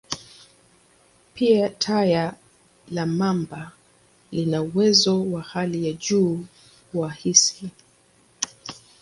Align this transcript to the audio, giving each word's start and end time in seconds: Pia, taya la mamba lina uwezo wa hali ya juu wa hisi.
Pia, 1.33 1.69
taya 1.69 2.33
la 2.91 3.05
mamba 3.05 3.71
lina 4.31 4.61
uwezo 4.61 5.23
wa 5.31 5.41
hali 5.41 5.87
ya 5.87 5.93
juu 5.93 6.45
wa 6.93 7.11
hisi. 7.11 7.69